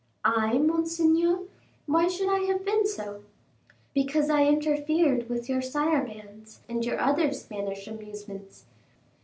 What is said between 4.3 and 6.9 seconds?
I interfered with your sarabands and